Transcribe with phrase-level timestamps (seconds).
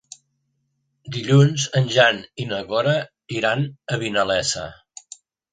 [1.17, 2.97] Dilluns en Jan i na Cora
[3.41, 3.65] iran
[3.97, 4.65] a Vinalesa.